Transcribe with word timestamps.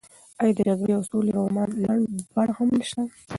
ایا 0.41 0.53
د 0.57 0.59
جګړې 0.67 0.91
او 0.97 1.03
سولې 1.09 1.31
رومان 1.37 1.69
لنډه 1.83 2.17
بڼه 2.33 2.53
هم 2.57 2.69
شته؟ 2.89 3.03